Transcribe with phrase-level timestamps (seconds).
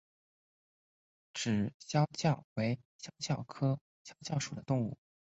[1.31, 4.97] 脂肖峭为肖峭科肖峭属的动物。